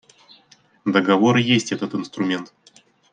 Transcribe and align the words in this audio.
Договор 0.85 1.37
и 1.37 1.43
есть 1.43 1.71
этот 1.71 1.93
инструмент. 1.93 2.51